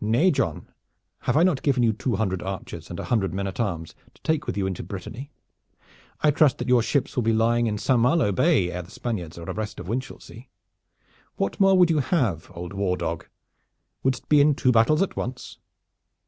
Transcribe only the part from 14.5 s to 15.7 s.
two battles at once?"